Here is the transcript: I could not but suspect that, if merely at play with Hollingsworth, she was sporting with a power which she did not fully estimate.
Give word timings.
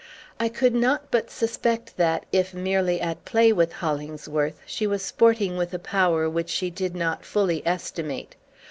I 0.39 0.49
could 0.49 0.73
not 0.73 1.11
but 1.11 1.29
suspect 1.29 1.95
that, 1.97 2.25
if 2.31 2.55
merely 2.55 2.99
at 2.99 3.23
play 3.23 3.53
with 3.53 3.71
Hollingsworth, 3.71 4.59
she 4.65 4.87
was 4.87 5.03
sporting 5.05 5.57
with 5.57 5.75
a 5.75 5.77
power 5.77 6.27
which 6.27 6.49
she 6.49 6.71
did 6.71 6.95
not 6.95 7.23
fully 7.23 7.61
estimate. 7.67 8.35